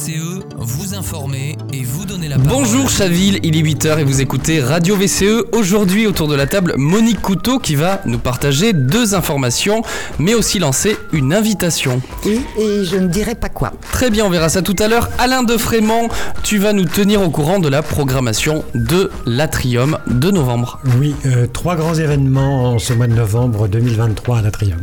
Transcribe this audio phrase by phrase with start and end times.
[0.00, 2.50] VCE, vous informer et vous donner la parole.
[2.50, 5.44] Bonjour Chaville, il est 8h et vous écoutez Radio VCE.
[5.52, 9.82] Aujourd'hui autour de la table Monique Couteau qui va nous partager deux informations
[10.18, 12.00] mais aussi lancer une invitation.
[12.24, 13.72] Oui, et je ne dirai pas quoi.
[13.92, 15.10] Très bien, on verra ça tout à l'heure.
[15.18, 16.08] Alain de Frémont,
[16.42, 20.80] tu vas nous tenir au courant de la programmation de l'Atrium de novembre.
[20.98, 24.80] Oui, euh, trois grands événements en ce mois de novembre 2023 à l'Atrium.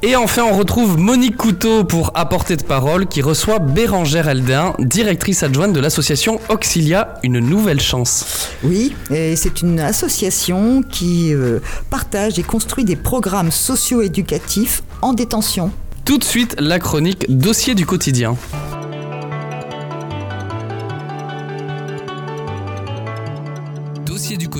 [0.00, 5.42] Et enfin, on retrouve Monique Couteau pour apporter de parole qui reçoit Bérangère Aldin, directrice
[5.42, 8.48] adjointe de l'association Auxilia, une nouvelle chance.
[8.62, 11.58] Oui, et c'est une association qui euh,
[11.90, 15.72] partage et construit des programmes socio-éducatifs en détention.
[16.04, 18.36] Tout de suite, la chronique Dossier du quotidien.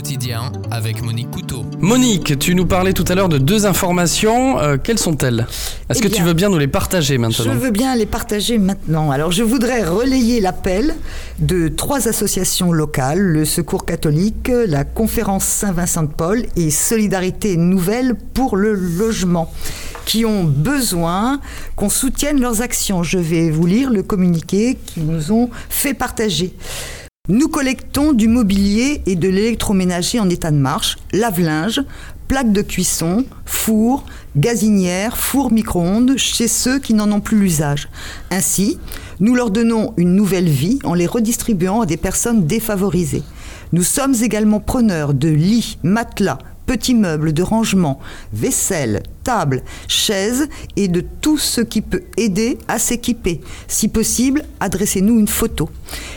[0.08, 1.66] Quotidien avec Monique Couteau.
[1.80, 4.58] Monique, tu nous parlais tout à l'heure de deux informations.
[4.58, 5.46] Euh, quelles sont-elles?
[5.90, 7.54] Est-ce Eh que tu veux bien nous les partager Je maintenant?
[7.54, 9.10] veux bien les partager maintenant.
[9.10, 10.94] Alors, je voudrais relayer l'appel
[11.40, 18.14] de trois associations locales le Secours catholique, la Conférence Saint-Vincent de Paul et Solidarité Nouvelle
[18.32, 19.52] pour le logement,
[20.06, 21.38] qui ont besoin
[21.76, 23.02] qu'on soutienne leurs actions.
[23.02, 26.54] Je vais vous lire le communiqué qu'ils nous ont fait partager.
[27.30, 31.82] Nous collectons du mobilier et de l'électroménager en état de marche, lave-linge,
[32.26, 37.90] plaques de cuisson, fours, gazinières, fours micro-ondes chez ceux qui n'en ont plus l'usage.
[38.30, 38.78] Ainsi,
[39.20, 43.24] nous leur donnons une nouvelle vie en les redistribuant à des personnes défavorisées.
[43.74, 47.98] Nous sommes également preneurs de lits, matelas, petits meubles de rangement,
[48.34, 53.40] vaisselle, table, chaises et de tout ce qui peut aider à s'équiper.
[53.68, 55.70] Si possible, adressez-nous une photo.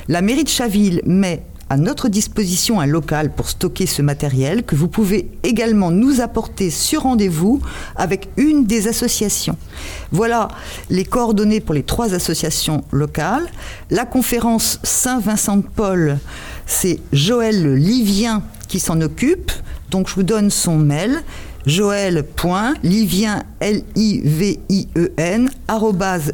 [0.09, 4.75] La mairie de Chaville met à notre disposition un local pour stocker ce matériel que
[4.75, 7.61] vous pouvez également nous apporter sur rendez-vous
[7.95, 9.55] avec une des associations.
[10.11, 10.49] Voilà
[10.89, 13.49] les coordonnées pour les trois associations locales.
[13.89, 16.17] La conférence Saint-Vincent de Paul,
[16.65, 19.53] c'est Joël Livien qui s'en occupe.
[19.91, 21.21] Donc je vous donne son mail
[21.65, 25.49] joël.livien, L-I-V-I-E-N,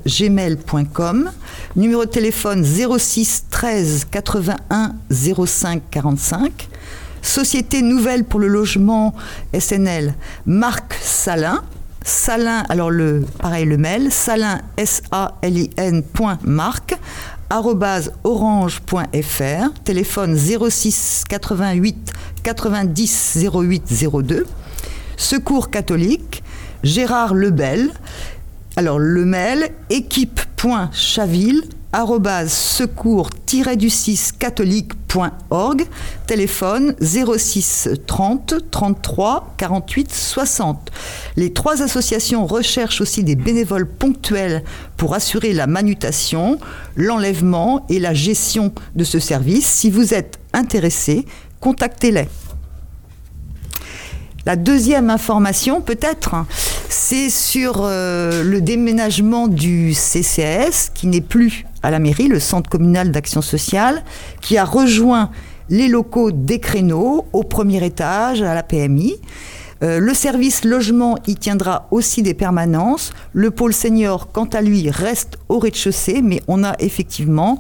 [0.06, 1.31] gmail.com.
[1.75, 4.94] Numéro de téléphone 06 13 81
[5.45, 6.69] 05 45.
[7.22, 9.13] Société Nouvelle pour le logement
[9.57, 10.13] SNL,
[10.45, 11.63] Marc Salin.
[12.03, 16.03] Salin, alors le, pareil le mail, salin, S-A-L-I-N,
[16.45, 16.95] Marc,
[18.24, 22.13] orange.fr, téléphone 06 88
[22.44, 24.46] 90 08 02.
[25.18, 26.44] Secours catholique,
[26.84, 27.92] Gérard Lebel.
[28.75, 31.64] Alors le mail équipe.chaville
[32.48, 35.86] secours-du-6 catholique.org
[36.28, 40.92] téléphone 06 30 33 48 60
[41.38, 44.64] les trois associations recherchent aussi des bénévoles ponctuels
[44.98, 46.59] pour assurer la manutention
[46.96, 51.25] l'enlèvement et la gestion de ce service si vous êtes intéressé
[51.59, 52.28] contactez-les
[54.47, 56.34] la deuxième information, peut-être,
[56.88, 62.69] c'est sur euh, le déménagement du CCAS, qui n'est plus à la mairie, le Centre
[62.69, 64.06] communal d'action sociale,
[64.40, 65.31] qui a rejoint
[65.68, 69.16] les locaux des créneaux au premier étage, à la PMI.
[69.84, 73.12] Euh, le service logement y tiendra aussi des permanences.
[73.34, 77.59] Le pôle senior, quant à lui, reste au rez-de-chaussée, mais on a effectivement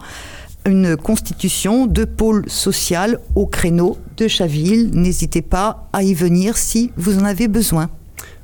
[0.67, 4.89] une constitution de pôle social au créneau de Chaville.
[4.93, 7.89] N'hésitez pas à y venir si vous en avez besoin.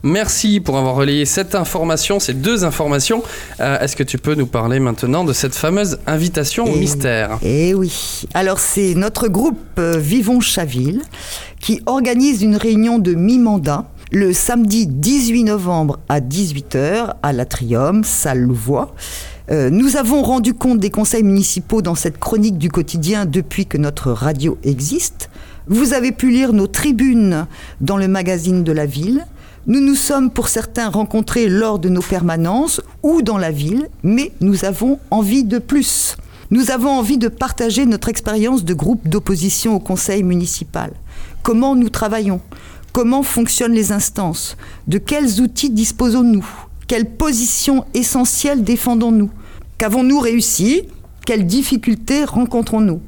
[0.05, 3.23] Merci pour avoir relayé cette information, ces deux informations.
[3.61, 7.39] Euh, Est-ce que tu peux nous parler maintenant de cette fameuse invitation au Et- mystère?
[7.41, 8.25] Eh oui.
[8.33, 11.01] Alors c'est notre groupe euh, Vivons Chaville
[11.61, 18.41] qui organise une réunion de mi-mandat le samedi 18 novembre à 18h à l'Atrium, salle
[18.41, 18.93] Louvois.
[19.49, 23.79] Euh, nous avons rendu compte des conseils municipaux dans cette chronique du quotidien depuis que
[23.79, 25.31] notre radio existe.
[25.65, 27.47] Vous avez pu lire nos tribunes
[27.81, 29.25] dans le magazine de la ville.
[29.65, 34.31] Nous nous sommes pour certains rencontrés lors de nos permanences ou dans la ville, mais
[34.41, 36.17] nous avons envie de plus.
[36.51, 40.91] Nous avons envie de partager notre expérience de groupe d'opposition au conseil municipal.
[41.41, 42.41] Comment nous travaillons?
[42.93, 44.55] Comment fonctionnent les instances?
[44.87, 46.45] De quels outils disposons-nous?
[46.87, 49.31] Quelle position essentielle défendons-nous?
[49.79, 50.83] Qu'avons-nous réussi?
[51.25, 53.01] Quelles difficultés rencontrons-nous?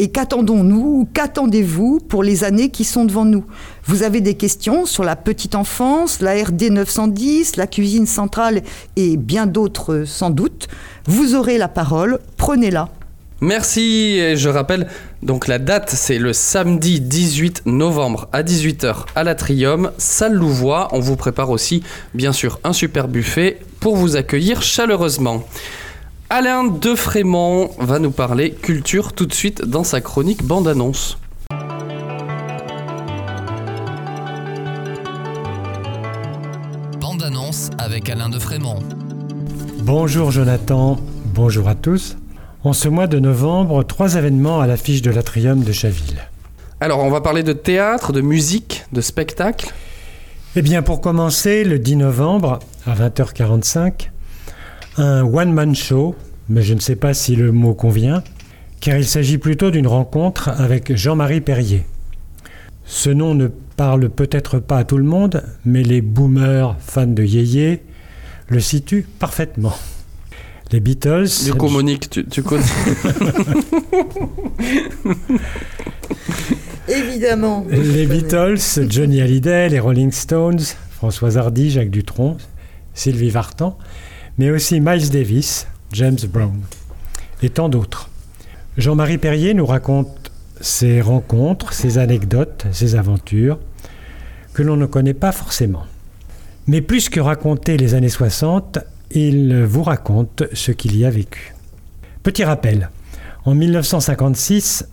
[0.00, 3.44] Et qu'attendons-nous ou qu'attendez-vous pour les années qui sont devant nous?
[3.84, 8.62] Vous avez des questions sur la petite enfance, la RD 910, la cuisine centrale
[8.96, 10.66] et bien d'autres sans doute.
[11.06, 12.88] Vous aurez la parole, prenez-la.
[13.40, 14.88] Merci, et je rappelle
[15.22, 20.88] donc la date, c'est le samedi 18 novembre à 18h à l'Atrium, salle Louvois.
[20.90, 25.44] On vous prépare aussi, bien sûr, un super buffet pour vous accueillir chaleureusement.
[26.28, 31.18] Alain Defrémont va nous parler culture tout de suite dans sa chronique bande-annonce.
[37.00, 38.80] Bande-annonce avec Alain Defrémont.
[39.84, 40.98] Bonjour Jonathan,
[41.34, 42.16] bonjour à tous.
[42.64, 46.28] En ce mois de novembre, trois événements à l'affiche de l'Atrium de Chaville.
[46.80, 49.72] Alors, on va parler de théâtre, de musique, de spectacle.
[50.54, 54.10] Eh bien, pour commencer, le 10 novembre, à 20h45,
[54.96, 56.14] un one-man show,
[56.48, 58.22] mais je ne sais pas si le mot convient,
[58.80, 61.84] car il s'agit plutôt d'une rencontre avec Jean-Marie Perrier.
[62.84, 67.24] Ce nom ne parle peut-être pas à tout le monde, mais les boomers fans de
[67.24, 67.82] Yéyé
[68.46, 69.74] le situent parfaitement.
[70.72, 71.28] Les Beatles.
[71.44, 72.64] Du coup, Monique, tu, tu connais.
[76.88, 77.66] Évidemment.
[77.70, 82.38] Les Beatles, Johnny Hallyday, les Rolling Stones, Françoise Hardy, Jacques Dutronc,
[82.94, 83.76] Sylvie Vartan,
[84.38, 86.58] mais aussi Miles Davis, James Brown
[87.42, 88.08] et tant d'autres.
[88.78, 93.58] Jean-Marie Perrier nous raconte ses rencontres, ses anecdotes, ses aventures
[94.54, 95.84] que l'on ne connaît pas forcément.
[96.66, 98.78] Mais plus que raconter les années 60,
[99.14, 101.54] il vous raconte ce qu'il y a vécu.
[102.22, 102.90] Petit rappel,
[103.44, 104.88] en 1956,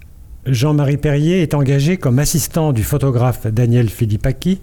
[0.45, 4.59] Jean-Marie Perrier est engagé comme assistant du photographe Daniel Philippaki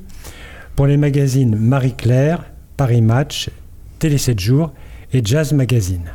[0.74, 2.44] pour les magazines Marie-Claire,
[2.76, 3.50] Paris Match,
[3.98, 4.72] Télé 7 jours
[5.12, 6.10] et Jazz Magazine.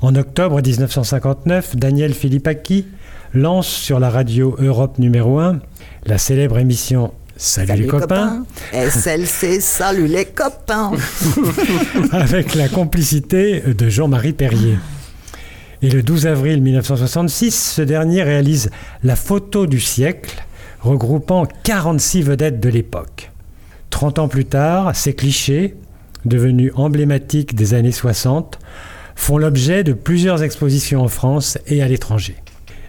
[0.00, 2.86] En octobre 1959, Daniel Philippaki
[3.34, 5.60] lance sur la radio Europe numéro 1
[6.06, 10.92] la célèbre émission Salut, les copains, SLC, salut les copains.
[12.10, 14.78] avec la complicité de Jean-Marie Perrier.
[15.82, 18.70] Et le 12 avril 1966, ce dernier réalise
[19.02, 20.42] la photo du siècle,
[20.80, 23.30] regroupant 46 vedettes de l'époque.
[23.90, 25.74] 30 ans plus tard, ces clichés,
[26.24, 28.58] devenus emblématiques des années 60,
[29.14, 32.36] font l'objet de plusieurs expositions en France et à l'étranger.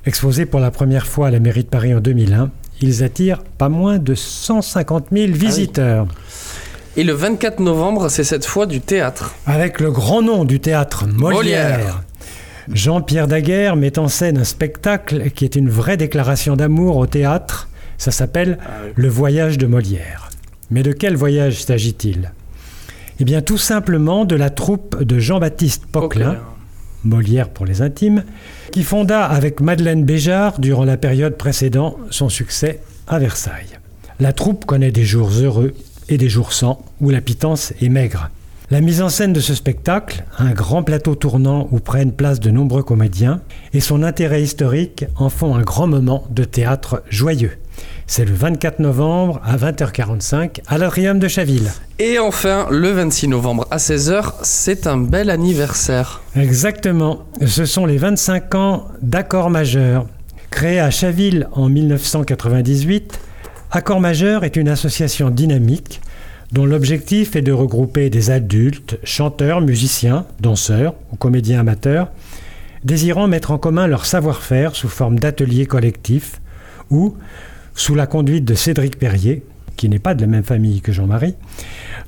[0.06, 2.50] Exposés pour la première fois à la mairie de Paris en 2001,
[2.82, 6.08] ils attirent pas moins de 150 000 visiteurs.
[6.96, 9.36] Et le 24 novembre, c'est cette fois du théâtre.
[9.46, 11.78] Avec le grand nom du théâtre Molière.
[11.78, 12.04] Molière.
[12.72, 17.70] Jean-Pierre Daguerre met en scène un spectacle qui est une vraie déclaration d'amour au théâtre.
[17.98, 18.58] Ça s'appelle
[18.96, 20.30] Le voyage de Molière.
[20.70, 22.32] Mais de quel voyage s'agit-il?
[23.20, 26.38] Eh bien tout simplement de la troupe de Jean-Baptiste Poquelin,
[27.04, 28.24] Molière pour les intimes,
[28.78, 33.80] qui fonda avec Madeleine Béjart, durant la période précédant son succès à Versailles.
[34.20, 35.74] La troupe connaît des jours heureux
[36.10, 38.30] et des jours sans, où la pitance est maigre.
[38.70, 42.52] La mise en scène de ce spectacle, un grand plateau tournant où prennent place de
[42.52, 43.42] nombreux comédiens,
[43.74, 47.58] et son intérêt historique en font un grand moment de théâtre joyeux.
[48.10, 51.70] C'est le 24 novembre à 20h45 à l'Atrium de Chaville.
[52.00, 56.22] Et enfin, le 26 novembre à 16h, c'est un bel anniversaire.
[56.34, 60.08] Exactement, ce sont les 25 ans d'Accord Majeur.
[60.52, 63.20] Créé à Chaville en 1998,
[63.72, 66.00] Accord Majeur est une association dynamique
[66.54, 72.10] dont l'objectif est de regrouper des adultes, chanteurs, musiciens, danseurs ou comédiens amateurs,
[72.86, 76.40] désirant mettre en commun leur savoir-faire sous forme d'ateliers collectifs
[76.90, 77.18] ou,
[77.78, 79.44] sous la conduite de Cédric Perrier,
[79.78, 81.36] qui n'est pas de la même famille que Jean-Marie,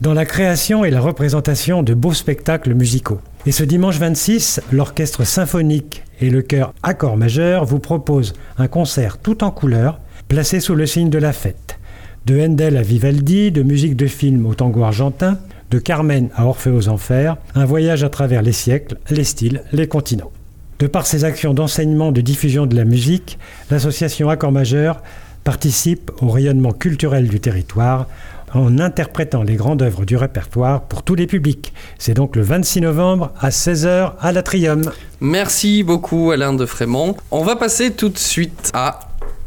[0.01, 3.21] dans la création et la représentation de beaux spectacles musicaux.
[3.45, 9.19] Et ce dimanche 26, l'orchestre symphonique et le chœur Accord Majeur vous proposent un concert
[9.19, 11.79] tout en couleurs, placé sous le signe de la fête
[12.25, 15.39] de Handel à Vivaldi, de musique de film au tango argentin,
[15.71, 19.87] de Carmen à Orphée aux Enfers, un voyage à travers les siècles, les styles, les
[19.87, 20.31] continents.
[20.79, 23.39] De par ses actions d'enseignement, de diffusion de la musique,
[23.71, 25.01] l'association Accord Majeur
[25.49, 28.05] participe au rayonnement culturel du territoire
[28.53, 31.73] en interprétant les grandes œuvres du répertoire pour tous les publics.
[31.97, 34.91] C'est donc le 26 novembre à 16h à l'Atrium.
[35.21, 37.15] Merci beaucoup Alain de Frémont.
[37.31, 38.99] On va passer tout de suite à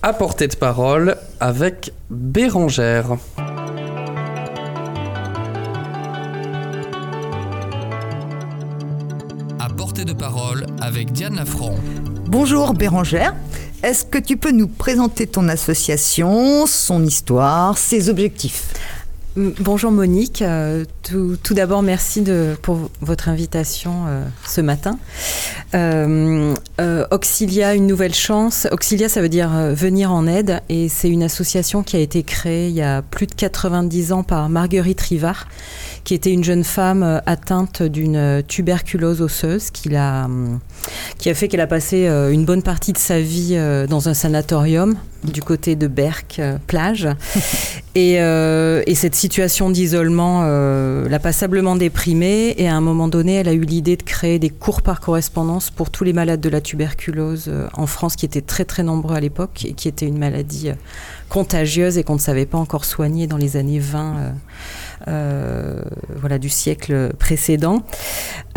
[0.02, 3.12] à portée de parole avec Bérangère.
[9.60, 11.76] À portée de parole avec Diane Lafranc.
[12.26, 13.34] Bonjour Bérangère.
[13.82, 18.72] Est-ce que tu peux nous présenter ton association, son histoire, ses objectifs?
[19.34, 20.40] Bonjour Monique.
[20.40, 22.22] Euh, tout, d'abord, merci
[22.62, 24.98] pour votre invitation euh, ce matin.
[25.74, 28.68] Euh, euh, Auxilia, une nouvelle chance.
[28.72, 30.60] Auxilia, ça veut dire euh, venir en aide.
[30.68, 34.22] Et c'est une association qui a été créée il y a plus de 90 ans
[34.22, 35.46] par Marguerite Rivard,
[36.04, 40.60] qui était une jeune femme atteinte d'une tuberculose osseuse qui, l'a, hum,
[41.18, 43.56] qui a fait qu'elle a passé une bonne partie de sa vie
[43.88, 47.08] dans un sanatorium du côté de Berck, plage.
[47.94, 52.54] et, et, cette situation d'isolement l'a passablement déprimée.
[52.58, 55.70] Et à un moment donné, elle a eu l'idée de créer des cours par correspondance
[55.70, 59.20] pour tous les malades de la tuberculose en France, qui étaient très très nombreux à
[59.20, 60.70] l'époque et qui était une maladie
[61.28, 64.30] contagieuse et qu'on ne savait pas encore soigner dans les années 20 euh,
[65.08, 65.80] euh,
[66.16, 67.82] voilà, du siècle précédent.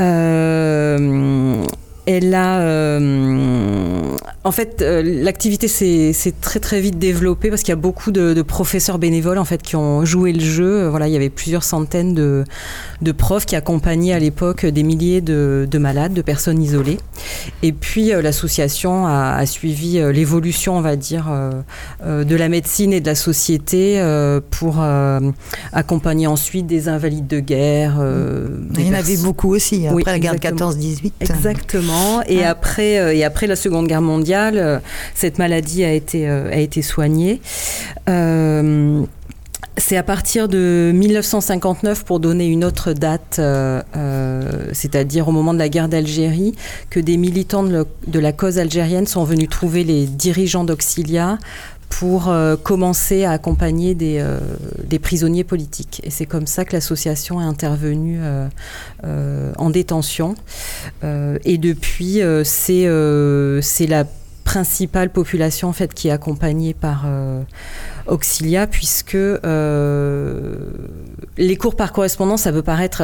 [0.02, 1.64] Euh,
[2.06, 4.05] elle a, euh,
[4.46, 8.42] en fait, euh, l'activité s'est très très vite développée parce qu'il y a beaucoup de,
[8.44, 10.88] professeurs bénévoles en fait qui ont joué le jeu.
[10.88, 12.44] Voilà, il y avait plusieurs centaines de,
[13.02, 17.00] de profs qui accompagnaient à l'époque des milliers de, de, malades, de personnes isolées.
[17.64, 21.26] Et puis euh, l'association a, a, suivi l'évolution, on va dire,
[22.06, 24.02] de la médecine et de la société
[24.52, 24.84] pour
[25.72, 27.96] accompagner ensuite des invalides de guerre.
[28.78, 31.12] il y en avait beaucoup aussi après la guerre de 14-18.
[31.22, 32.22] Exactement.
[32.28, 34.80] Et, après, euh, et après la Seconde Guerre mondiale, euh,
[35.14, 37.42] cette maladie a été, euh, a été soignée.
[39.78, 43.42] c'est à partir de 1959, pour donner une autre date,
[44.72, 46.56] c'est-à-dire au moment de la guerre d'Algérie,
[46.90, 51.38] que des militants de, la cause algérienne sont venus trouver les dirigeants d'Auxilia
[51.90, 54.40] pour euh, commencer à accompagner des, euh,
[54.84, 56.02] des, prisonniers politiques.
[56.04, 60.36] Et c'est comme ça que l'association est intervenue euh, en détention.
[61.04, 64.06] et depuis, c'est la
[64.46, 67.06] principale population en fait qui est accompagnée par
[68.08, 69.18] Auxilia, puisque
[71.38, 73.04] les cours par correspondance, ça peut paraître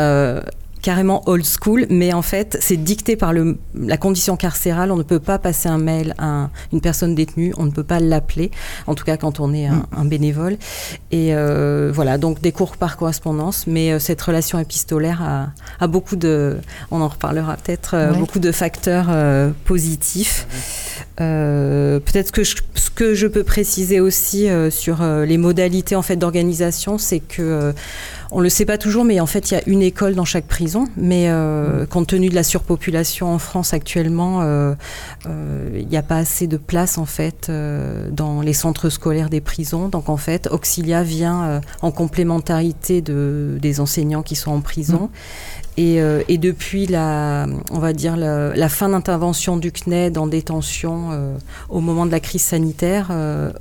[0.82, 4.92] carrément old school, mais en fait, c'est dicté par le, la condition carcérale.
[4.92, 8.00] On ne peut pas passer un mail à une personne détenue, on ne peut pas
[8.00, 8.52] l'appeler,
[8.88, 10.08] en tout cas quand on est un, mm.
[10.08, 10.58] bénévole.
[11.12, 15.88] Et euh, voilà, donc des cours par correspondance, mais euh, cette relation épistolaire a, a,
[15.88, 16.58] beaucoup de,
[16.90, 19.10] on en reparlera peut-être, euh, beaucoup de facteurs
[19.66, 20.48] positifs.
[21.18, 26.98] peut-être que je, ce que je peux préciser aussi sur les modalités en fait d'organisation,
[26.98, 27.74] c'est que
[28.32, 30.46] on le sait pas toujours, mais en fait, il y a une école dans chaque
[30.46, 30.88] prison.
[30.96, 31.88] Mais euh, mm.
[31.88, 34.74] compte tenu de la surpopulation en France actuellement, euh,
[35.28, 37.52] euh, il n'y a pas assez de place en fait
[38.12, 39.90] dans les centres scolaires des prisons.
[39.90, 45.10] Donc en fait, Auxilia vient en complémentarité de, des enseignants qui sont en prison.
[45.78, 46.22] Mm.
[46.28, 51.10] Et, depuis la, on va dire la, fin d'intervention du CNED en détention
[51.70, 53.12] au moment de la crise sanitaire,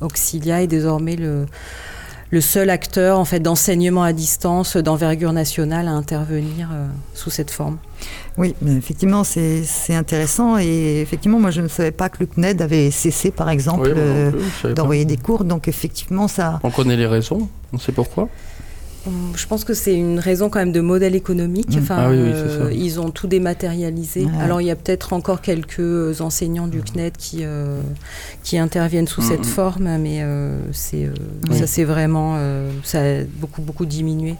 [0.00, 1.46] Auxilia est désormais le
[2.30, 7.50] le seul acteur en fait d'enseignement à distance d'envergure nationale à intervenir euh, sous cette
[7.50, 7.78] forme.
[8.38, 10.58] Oui, effectivement, c'est intéressant.
[10.58, 14.30] Et effectivement, moi, je ne savais pas que le CNED avait cessé, par exemple, euh,
[14.74, 15.44] d'envoyer des cours.
[15.44, 16.60] Donc, effectivement, ça.
[16.62, 18.28] On connaît les raisons, on sait pourquoi.
[19.34, 21.74] Je pense que c'est une raison quand même de modèle économique.
[21.74, 21.78] Mm.
[21.78, 24.26] Enfin, ah euh, ils ont tout dématérialisé.
[24.40, 27.80] Alors il y a peut-être encore quelques enseignants du CNED qui, euh,
[28.42, 29.44] qui interviennent sous cette mm.
[29.44, 31.10] forme, mais euh, c'est
[31.52, 32.38] ça c'est vraiment
[32.84, 34.34] ça a beaucoup beaucoup diminué.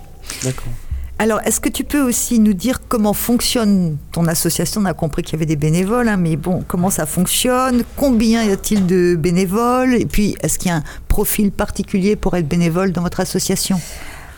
[0.44, 0.72] D'accord.
[1.18, 4.80] Alors, est-ce que tu peux aussi nous dire comment fonctionne ton association?
[4.80, 7.82] On a compris qu'il y avait des bénévoles, hein, mais bon, comment ça fonctionne?
[7.94, 9.96] Combien y a-t-il de bénévoles?
[9.96, 13.78] Et puis, est-ce qu'il y a un profil particulier pour être bénévole dans votre association?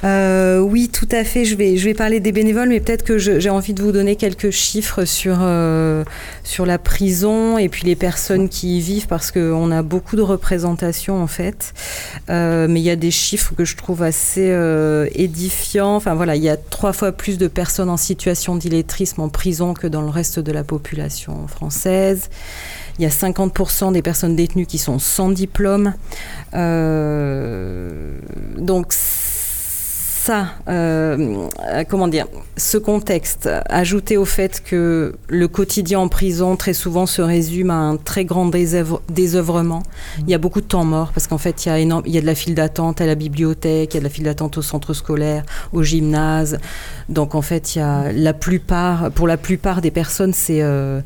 [0.04, 1.44] Euh, oui, tout à fait.
[1.44, 4.16] Je vais, je vais parler des bénévoles, mais peut-être que j'ai envie de vous donner
[4.16, 6.04] quelques chiffres sur, euh,
[6.42, 10.22] sur la prison et puis les personnes qui y vivent, parce qu'on a beaucoup de
[10.22, 11.72] représentations en fait.
[12.30, 14.52] Euh, mais il y a des chiffres que je trouve assez
[15.14, 15.96] édifiants.
[15.96, 19.74] Enfin voilà, il y a trois fois plus de personnes en situation d'illettrisme en prison
[19.74, 22.28] que dans le reste de la population française.
[22.98, 25.94] Il y a 50% des personnes détenues qui sont sans diplôme.
[28.58, 28.92] donc
[30.22, 36.54] ça, euh, euh, comment dire, ce contexte, ajouté au fait que le quotidien en prison
[36.54, 39.82] très souvent se résume à un très grand désœuvrement.
[40.20, 42.14] Il y a beaucoup de temps mort parce qu'en fait, il y, a énorme, il
[42.14, 44.22] y a de la file d'attente à la bibliothèque, il y a de la file
[44.22, 46.58] d'attente au centre scolaire, au gymnase.
[47.08, 51.00] Donc en fait, il y a la plupart, pour la plupart des personnes, c'est euh,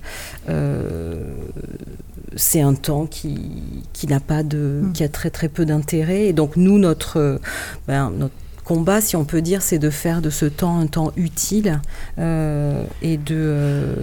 [2.38, 4.92] c'est un temps qui, qui n'a pas de, mmh.
[4.92, 6.26] qui a très très peu d'intérêt.
[6.26, 7.40] Et donc nous, notre,
[7.88, 8.34] ben, notre
[8.66, 11.80] combat, si on peut dire, c'est de faire de ce temps un temps utile
[12.18, 13.94] euh, et euh,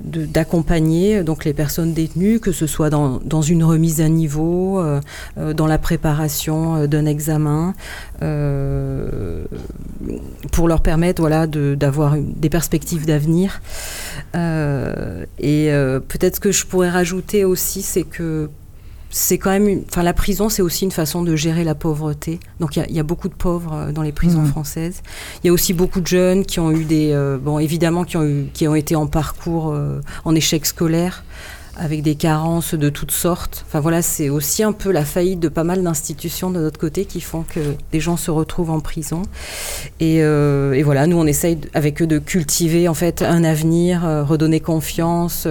[0.00, 4.80] de, d'accompagner donc les personnes détenues, que ce soit dans, dans une remise à niveau,
[4.80, 5.00] euh,
[5.52, 7.74] dans la préparation d'un examen,
[10.50, 13.60] pour leur permettre voilà, d'avoir des perspectives d'avenir.
[14.34, 15.70] et
[16.08, 18.48] peut-être ce que je pourrais rajouter aussi, c'est que
[19.10, 22.40] c'est quand même, enfin la prison, c'est aussi une façon de gérer la pauvreté.
[22.60, 24.48] Donc il y, a beaucoup de pauvres euh, dans les prisons mmh.
[24.48, 25.02] françaises.
[25.42, 28.16] Il y a aussi beaucoup de jeunes qui ont eu des, euh, bon évidemment qui
[28.16, 31.24] ont eu, qui ont été en parcours euh, en échec scolaire.
[31.78, 33.66] avec des carences de toutes sortes.
[33.68, 37.04] Enfin voilà, c'est aussi un peu la faillite de pas mal d'institutions de notre côté
[37.04, 39.20] qui font que des gens se retrouvent en prison.
[40.00, 44.60] Et, et voilà, nous on essaye avec eux de cultiver en fait un avenir, redonner
[44.60, 45.46] confiance,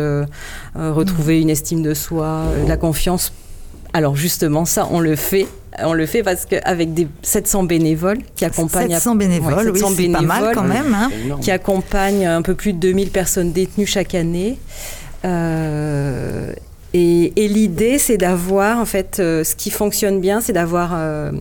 [0.74, 3.32] retrouver une estime de soi, la confiance.
[3.96, 5.48] Alors justement, ça, on le fait
[5.82, 10.22] on le fait parce qu'avec des 700 bénévoles qui accompagnent 700 bénévoles, oui, c'est pas
[10.22, 11.10] mal quand même, hein.
[11.42, 14.58] qui accompagnent un peu plus de 2000 personnes détenues chaque année.
[15.24, 16.52] Euh,
[16.98, 21.34] et, l'idée, c'est d'avoir, en fait, euh, ce qui fonctionne bien, c'est d'avoir, euh,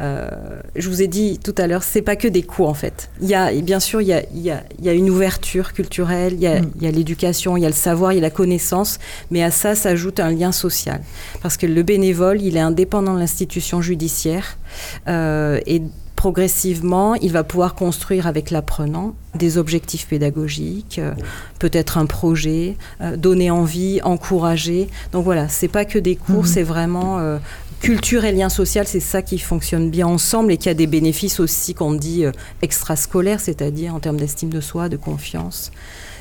[0.00, 0.28] euh,
[0.74, 3.08] je vous ai dit tout à l'heure, c'est pas que des cours, en fait.
[3.20, 5.08] Il y a, bien sûr, il y a, il y a, il y a une
[5.08, 6.72] ouverture culturelle, il y a, mm.
[6.78, 8.98] il y a l'éducation, il y a le savoir, il y a la connaissance,
[9.30, 11.00] mais à ça s'ajoute un lien social.
[11.40, 14.58] Parce que le bénévole, il est indépendant de l'institution judiciaire
[15.06, 15.82] et
[16.16, 21.12] progressivement, il va pouvoir construire avec l'apprenant des objectifs pédagogiques, euh,
[21.58, 24.88] peut-être un projet, euh, donner envie, encourager.
[25.12, 26.46] Donc voilà, c'est pas que des cours, mhm.
[26.46, 27.38] c'est vraiment euh,
[27.80, 31.38] culture et lien social, c'est ça qui fonctionne bien ensemble et qui a des bénéfices
[31.38, 32.24] aussi qu'on dit
[32.62, 35.70] extrascolaires, c'est-à-dire en termes d'estime de soi, de confiance,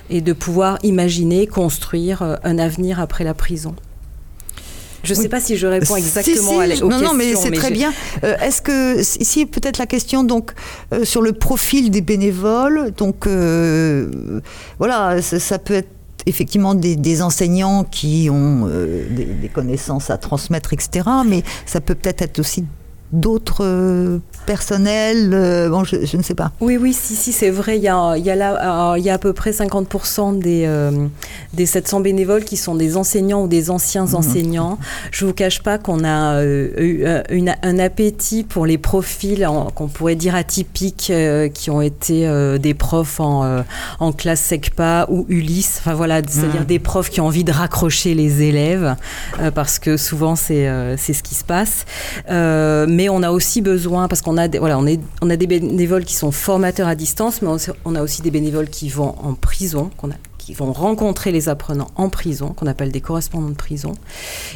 [0.10, 3.74] et de pouvoir imaginer, construire un avenir après la prison.
[5.06, 7.72] Je ne sais pas si je réponds exactement à la, Non, non, mais c'est très
[7.72, 7.94] bien.
[8.24, 10.52] Euh, est-ce que, ici, peut-être la question donc,
[10.94, 14.42] euh, sur le profil des bénévoles, donc euh,
[14.80, 15.90] voilà, ça, peut être
[16.26, 21.08] effectivement des, enseignants qui ont des, des, connaissances à transmettre, etc.
[21.26, 22.66] Mais ça peut peut-être être aussi
[23.12, 26.52] d'autres personnel euh, Bon, je, ne sais pas.
[26.62, 27.78] Oui, oui, si, si, c'est vrai.
[27.78, 30.40] Il y a, il y a là, euh, il y a à peu près 50%
[30.40, 31.08] des, euh,
[31.54, 34.16] des 700 bénévoles qui sont des enseignants ou des anciens mhm.
[34.16, 34.80] enseignants.
[35.12, 40.16] Je ne vous cache pas qu'on a eu un appétit pour les profils qu'on pourrait
[40.16, 41.12] dire atypiques
[41.54, 42.28] qui ont été
[42.60, 43.64] des profs en,
[44.00, 45.78] en classe SECPA ou Ulysse.
[45.80, 46.68] Enfin voilà, c'est-à-dire mhm.
[46.68, 48.96] des profs qui ont envie de raccrocher les élèves
[49.54, 51.86] parce que souvent c'est c'est ce qui se passe.
[52.30, 56.04] mais on a aussi besoin, parce qu'on on a, des, voilà, on, a des bénévoles
[56.04, 57.50] qui sont formateurs à distance, mais
[57.86, 59.89] on, a aussi des bénévoles qui vont en prison,
[60.38, 63.94] qui vont rencontrer les apprenants en prison, qu'on appelle des correspondants de prison.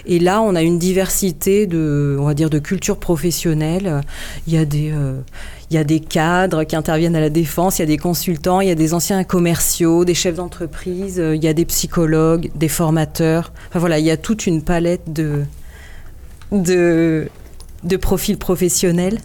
[0.05, 4.01] Et là, on a une diversité de, on va dire, de cultures professionnelles.
[4.47, 5.21] Il y a des, euh,
[5.71, 8.59] il y a des cadres qui interviennent à la défense, il y a des consultants,
[8.59, 12.69] il y a des anciens commerciaux, des chefs d'entreprise, il y a des psychologues, des
[12.69, 13.53] formateurs.
[13.69, 15.45] Enfin voilà, il y a toute une palette de,
[16.51, 17.29] de,
[17.83, 19.19] de profils professionnels.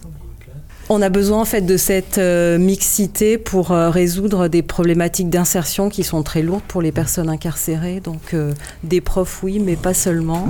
[0.91, 5.89] On a besoin en fait de cette euh, mixité pour euh, résoudre des problématiques d'insertion
[5.89, 8.01] qui sont très lourdes pour les personnes incarcérées.
[8.01, 10.47] Donc euh, des profs oui, mais pas seulement.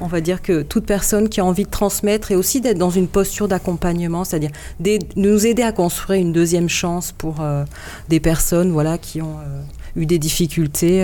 [0.00, 2.90] on va dire que toute personne qui a envie de transmettre et aussi d'être dans
[2.90, 7.36] une posture d'accompagnement, c'est-à-dire de nous aider à construire une deuxième chance pour
[8.08, 9.36] des personnes voilà qui ont
[9.96, 11.02] eu des difficultés,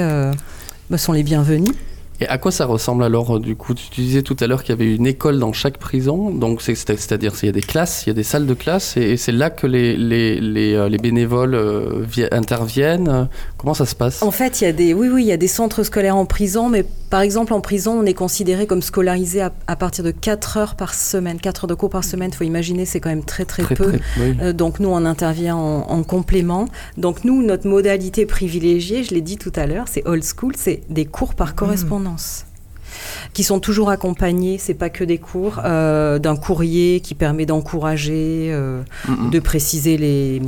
[0.91, 1.75] bah, sont les bienvenus.
[2.23, 3.73] Et à quoi ça ressemble alors euh, du coup?
[3.75, 7.33] Tu disais tout à l'heure qu'il y avait une école dans chaque prison, donc c'est-à-dire
[7.33, 9.49] qu'il y a des classes, il y a des salles de classe, et, c'est là
[9.49, 13.29] que les, les, les, euh, les bénévoles euh, interviennent.
[13.57, 14.23] Comment ça se passe?
[14.23, 16.27] En fait, il y a des, oui, oui, il y a des centres scolaires en
[16.27, 20.57] prison, mais par exemple en prison, on est considéré comme scolarisé à, partir de 4
[20.59, 22.31] heures par semaine, 4 heures de cours par semaine.
[22.33, 23.95] Il faut imaginer, c'est quand même très très, peu.
[24.53, 26.67] donc nous, on intervient en, en complément.
[26.99, 30.83] Donc nous, notre modalité privilégiée, je l'ai dit tout à l'heure, c'est old school, c'est
[30.91, 31.55] des cours par mmh.
[33.33, 38.51] Qui sont toujours accompagnés, c'est pas que des cours, euh, d'un courrier qui permet d'encourager,
[38.51, 38.83] euh,
[39.31, 40.43] de préciser les,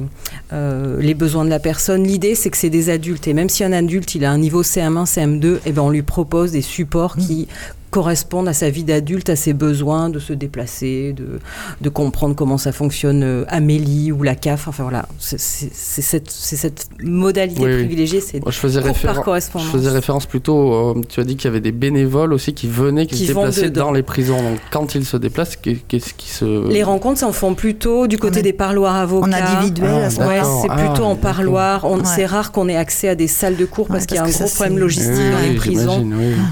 [0.52, 2.04] euh, les besoins de la personne.
[2.04, 4.62] L'idée, c'est que c'est des adultes, et même si un adulte il a un niveau
[4.62, 7.48] CM1, CM2, eh ben on lui propose des supports qui
[7.92, 11.38] correspondent à sa vie d'adulte, à ses besoins de se déplacer, de,
[11.82, 14.66] de comprendre comment ça fonctionne euh, Amélie ou la CAF.
[14.66, 19.68] Enfin voilà, c'est cette, cette, modalité privilégiée, c'est je faisais par correspondance.
[19.68, 22.66] Je faisais référence plutôt, euh, tu as dit qu'il y avait des bénévoles aussi qui
[22.66, 24.42] venaient, qui, se déplaçaient dans les prisons.
[24.42, 26.68] Donc quand ils se déplacent, qu'est-ce qui se...
[26.68, 29.28] Les rencontres s'en font plutôt du côté des parloirs avocats.
[29.28, 31.86] En individuel, ah, ouais, c'est plutôt en ah, parloir.
[32.04, 34.30] C'est rare qu'on ait accès à des salles de cours parce qu'il y a un
[34.30, 36.00] gros problème logistique dans les prisons.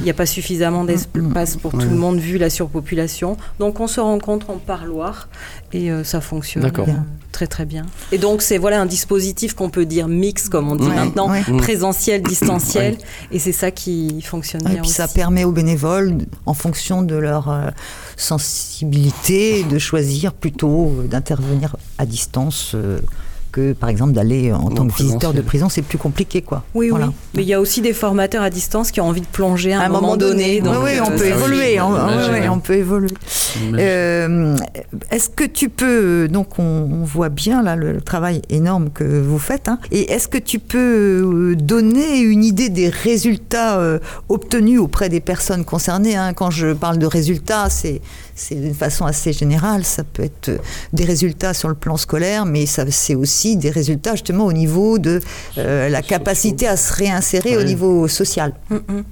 [0.01, 3.37] Il n'y a pas suffisamment d'espace passe pour tout le monde vu la surpopulation.
[3.59, 5.29] Donc on se rencontre en parloir
[5.73, 6.85] et euh, ça fonctionne euh,
[7.33, 7.87] très très bien.
[8.13, 12.23] Et donc c'est voilà un dispositif qu'on peut dire mix comme on dit maintenant, présentiel,
[12.23, 12.99] distanciel,
[13.31, 14.77] et c'est ça qui fonctionne bien.
[14.77, 17.69] Et puis ça permet aux bénévoles, en fonction de leur euh,
[18.17, 22.75] sensibilité, de choisir plutôt d'intervenir à distance
[23.51, 26.65] que, par exemple, d'aller en tant que visiteur de prison, c'est plus compliqué, quoi.
[26.75, 27.07] Oui, Voilà.
[27.07, 27.13] oui.
[27.35, 29.83] Mais il y a aussi des formateurs à distance qui ont envie de plonger à
[29.83, 30.57] un, moment, donné.
[30.57, 31.81] Oui, donc, oui, on euh, peut ça- évoluer.
[31.81, 32.33] on, j'imagine.
[32.33, 33.11] oui, oui, on peut évoluer.
[33.75, 34.57] Euh,
[35.11, 39.39] est-ce que tu peux, donc on, on voit bien là le, travail énorme que vous
[39.39, 44.81] faites, hein, et est-ce que tu peux euh, donner une idée des résultats euh, obtenus
[44.81, 48.01] auprès des personnes concernées hein Quand je parle de résultats, c'est
[48.35, 50.59] c'est d'une façon assez générale, ça peut être euh,
[50.93, 54.99] des résultats sur le plan scolaire, mais ça c'est aussi des résultats justement au niveau
[54.99, 55.21] de
[55.59, 57.67] euh, la capacité à se réinsérer au Oui.
[57.67, 58.53] niveau social.
[58.71, 59.05] Mm, mm.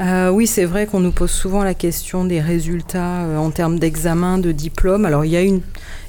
[0.00, 3.78] Euh, oui, c'est vrai qu'on nous pose souvent la question des résultats euh, en termes
[3.78, 5.04] d'examen, de diplôme.
[5.04, 5.60] Alors, il y a une,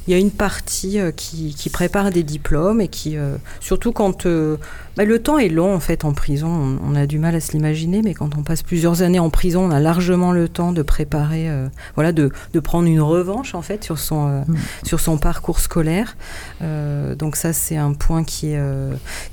[0.07, 3.91] il y a une partie euh, qui, qui prépare des diplômes et qui, euh, surtout
[3.91, 4.57] quand euh,
[4.97, 7.39] bah, le temps est long en fait en prison, on, on a du mal à
[7.39, 10.71] se l'imaginer, mais quand on passe plusieurs années en prison, on a largement le temps
[10.71, 11.49] de préparer,
[11.95, 14.55] voilà, de, de prendre une revanche en fait sur son, euh, Mm.
[14.85, 16.15] sur son parcours scolaire.
[16.61, 18.61] Donc ça, c'est un point qui est,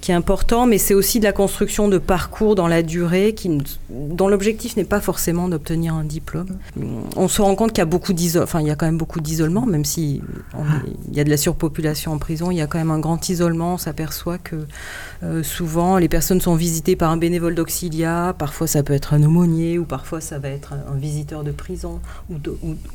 [0.01, 3.59] qui est important, mais c'est aussi de la construction de parcours dans la durée, qui,
[3.91, 6.59] dont l'objectif n'est pas forcément d'obtenir un diplôme.
[7.17, 8.99] On se rend compte qu'il y a beaucoup d'isolement, enfin il y a quand même
[8.99, 10.23] beaucoup d'isolement, même si
[10.55, 10.62] on
[11.09, 13.29] il y a de la surpopulation en prison, il y a quand même un grand
[13.29, 13.75] isolement.
[13.75, 14.67] On s'aperçoit que
[15.23, 19.23] euh, souvent les personnes sont visitées par un bénévole d'auxilia, parfois ça peut être un
[19.23, 22.01] aumônier, ou parfois ça va être un, visiteur de prison,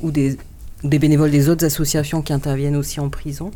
[0.00, 0.38] ou des
[0.84, 3.50] des bénévoles des autres associations qui interviennent aussi en prison.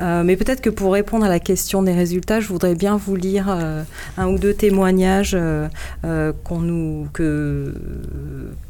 [0.00, 3.16] Euh, mais peut-être que pour répondre à la question des résultats, je voudrais bien vous
[3.16, 3.82] lire euh,
[4.16, 5.68] un ou deux témoignages euh,
[6.04, 7.74] euh, qu'on nous que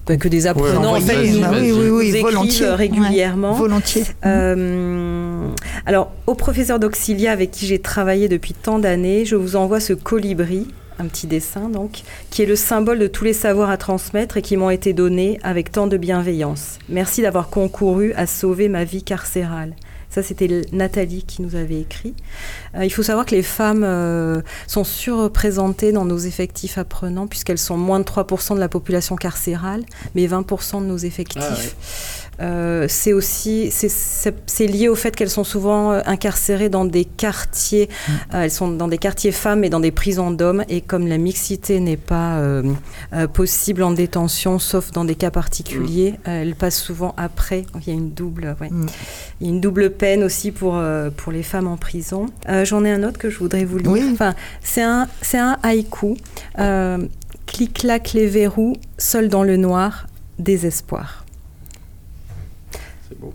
[0.07, 1.73] que des apprenants en fait nous, bah oui, vas-y.
[1.73, 2.69] oui, oui, nous écrivent volontiers.
[2.71, 3.53] régulièrement.
[3.53, 4.05] Ouais, volontiers.
[4.27, 5.49] Euh,
[5.87, 9.93] alors, au professeur d'Auxilia avec qui j'ai travaillé depuis tant d'années, je vous envoie ce
[9.95, 14.37] colibri, un petit dessin donc, qui est le symbole de tous les savoirs à transmettre
[14.37, 16.79] et qui m'ont été donnés avec tant de bienveillance.
[16.89, 19.75] Merci d'avoir concouru à sauver ma vie carcérale.
[20.15, 22.15] Ça, c'était Nathalie qui nous avait écrit.
[22.77, 27.59] Euh, il faut savoir que les femmes euh, sont surreprésentées dans nos effectifs apprenants, puisqu'elles
[27.59, 29.83] sont moins de 3% de la population carcérale,
[30.15, 31.43] mais 20% de nos effectifs.
[31.45, 31.73] Ah ouais.
[32.41, 37.89] Euh, c'est aussi c'est- lié au fait qu'elles sont souvent incarcérées dans des quartiers
[38.33, 41.17] euh, elles sont dans des quartiers femmes et dans des prisons d'hommes et comme la
[41.19, 42.73] mixité n'est pas euh,
[43.33, 47.91] possible en détention sauf dans des cas particuliers euh, elles passent souvent après il y
[47.93, 48.71] a une double ouais.
[48.71, 48.87] Mm.
[49.41, 52.65] il y a une double peine aussi pour euh, pour les femmes en prison Euh,
[52.65, 54.11] j'en ai un autre que je voudrais vous lire Oui.
[54.13, 56.17] enfin c'est un c'est un haïku
[56.59, 56.99] euh,
[57.47, 60.07] clic clac les verrous seul dans le noir
[60.39, 61.25] désespoir
[63.09, 63.33] C'est beau.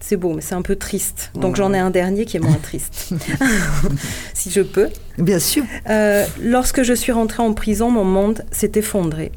[0.00, 1.30] C'est beau, mais c'est un peu triste.
[1.34, 3.14] Donc j'en ai un dernier qui est moins triste,
[4.34, 4.88] si je peux.
[5.16, 5.64] Bien sûr.
[5.88, 9.32] Euh, lorsque je suis rentrée en prison, mon monde s'est effondré.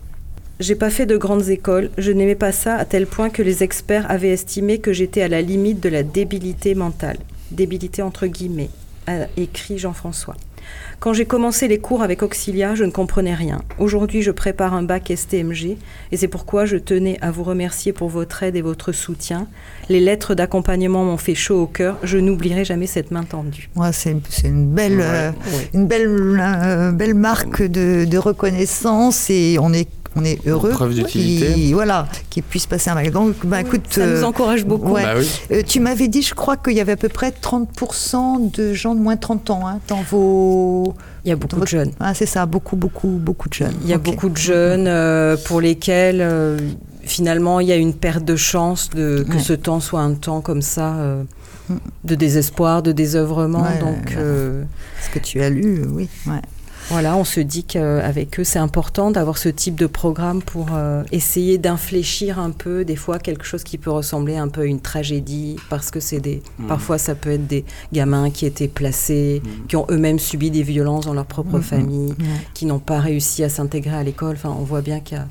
[0.60, 3.62] J'ai pas fait de grandes écoles, je n'aimais pas ça à tel point que les
[3.64, 7.18] experts avaient estimé que j'étais à la limite de la débilité mentale.
[7.52, 8.70] Débilité entre guillemets,
[9.06, 10.36] a écrit Jean-François.
[11.00, 13.62] Quand j'ai commencé les cours avec Auxilia, je ne comprenais rien.
[13.78, 15.78] Aujourd'hui, je prépare un bac STMG
[16.12, 19.48] et c'est pourquoi je tenais à vous remercier pour votre aide et votre soutien.
[19.90, 21.98] Les lettres d'accompagnement m'ont fait chaud au cœur.
[22.04, 23.70] Je n'oublierai jamais cette main tendue.
[23.78, 24.12] Ouais, c'est
[24.44, 25.04] une belle, Ouais.
[25.06, 25.32] euh,
[25.76, 26.08] une belle,
[26.42, 30.70] euh, belle marque de, de reconnaissance et on est, on est heureux.
[30.72, 31.54] Preuve d'utilité.
[31.54, 33.12] qu'il- Voilà, qu'il puisse passer un bac.
[33.12, 34.92] Donc, bah, écoute, Ça nous euh, encourage beaucoup.
[34.94, 35.04] ouais.
[35.04, 35.30] Bah oui.
[35.52, 38.96] euh, tu m'avais dit, je crois qu'il y avait à peu près 30% de gens
[38.96, 40.94] de moins de 30 ans hein, dans vos.
[41.26, 41.92] Il y a beaucoup de jeunes.
[42.00, 43.74] Ah, c'est ça, beaucoup, beaucoup, beaucoup de jeunes.
[43.84, 46.58] Il y a beaucoup de jeunes euh, pour lesquels euh,
[47.04, 49.40] finalement il y a une perte de chance de que Ouais.
[49.40, 51.24] ce temps soit un temps comme ça euh,
[51.70, 51.76] Mm.
[52.06, 53.64] de désespoir, de désœuvrement.
[53.64, 54.64] Ouais, Donc euh,
[55.06, 56.08] Ce que tu as lu, oui.
[56.26, 56.40] Ouais.
[56.90, 61.04] Voilà, on se dit qu'avec eux c'est important d'avoir ce type de programme pour euh,
[61.12, 64.80] essayer d'infléchir un peu des fois quelque chose qui peut ressembler un peu à une
[64.80, 66.68] tragédie parce que c'est des Mm.
[66.68, 71.06] parfois ça peut être des gamins qui étaient placés, qui ont eux-mêmes subi des violences
[71.06, 71.62] dans leur propre Mhm.
[71.64, 72.14] famille
[72.54, 74.36] qui n'ont pas réussi à s'intégrer à l'école.
[74.36, 75.28] Enfin, on voit bien qu'il y a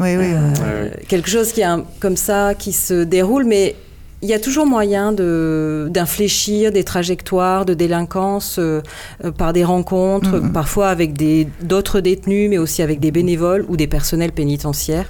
[0.00, 3.74] Oui, oui, euh, Ouais, quelque chose qui est un- comme ça qui se déroule, mais
[4.22, 8.80] il y a toujours moyen de d'infléchir des trajectoires de délinquance euh,
[9.24, 10.52] euh, par des rencontres, Mhm.
[10.52, 15.06] parfois avec des d'autres détenus, mais aussi avec des bénévoles ou des personnels pénitentiaires.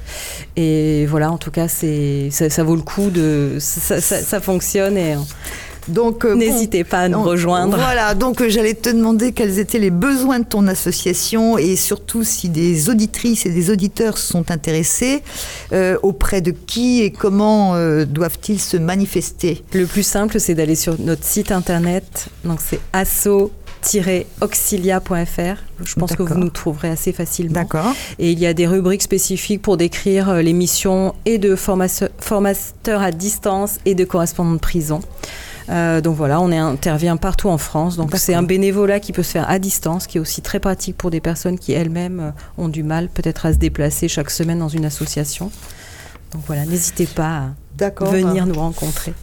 [0.57, 4.41] Et voilà, en tout cas, c'est ça, ça vaut le coup de ça, ça- ça
[4.41, 5.15] fonctionne et
[5.89, 7.77] Donc, euh, n'hésitez pas à nous rejoindre.
[7.77, 12.25] Voilà, donc euh, j'allais te demander quels étaient les besoins de ton association et surtout
[12.25, 15.23] si des auditrices et des auditeurs sont intéressés,
[15.73, 19.65] euh, auprès de qui et comment euh, doivent-ils se manifester?
[19.73, 22.29] Le plus simple, c'est d'aller sur notre site internet.
[22.45, 25.57] Donc c'est asso-auxilia.fr.
[25.85, 27.55] Je pense que vous nous trouverez assez facilement.
[27.55, 33.03] D'accord Et il y a des rubriques spécifiques pour décrire les missions et de formateurs
[33.03, 35.01] à distance et de correspondants de prison.
[36.03, 37.97] Donc voilà, on intervient partout en France.
[37.97, 40.97] Donc c'est un bénévolat qui peut se faire à distance, qui est aussi très pratique
[40.97, 44.69] pour des personnes qui elles-mêmes ont du mal peut-être à se déplacer chaque semaine dans
[44.69, 45.51] une association.
[46.33, 49.15] Donc voilà, n'hésitez pas à venir nous rencontrer.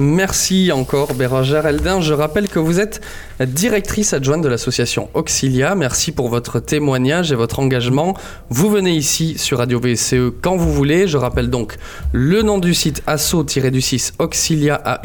[0.00, 2.00] Merci encore Bérangère Eldin.
[2.00, 3.00] Je rappelle que vous êtes
[3.40, 5.74] directrice adjointe de l'association Auxilia.
[5.74, 8.16] Merci pour votre témoignage et votre engagement.
[8.48, 11.08] Vous venez ici sur Radio VCE quand vous voulez.
[11.08, 11.74] Je rappelle donc
[12.12, 15.00] le nom du site asso-du-6 auxilia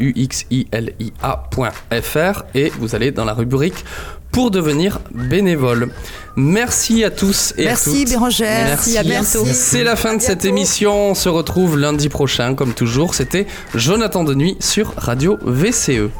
[2.54, 3.84] et vous allez dans la rubrique
[4.34, 5.90] pour devenir bénévole.
[6.34, 7.86] Merci à tous et à toutes.
[7.86, 8.66] Merci Bérangère.
[8.66, 9.44] Merci, à bientôt.
[9.46, 11.10] C'est la fin de cette émission.
[11.10, 13.14] On se retrouve lundi prochain, comme toujours.
[13.14, 16.10] C'était Jonathan Denuy sur Radio VCE.